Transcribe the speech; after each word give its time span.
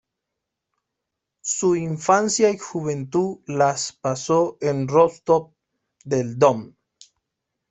Su 1.43 1.75
infancia 1.75 2.49
y 2.49 2.57
juventud 2.57 3.41
las 3.45 3.93
pasó 3.93 4.57
en 4.59 4.87
Rostov 4.87 5.53
del 6.03 6.39
Don. 6.39 6.75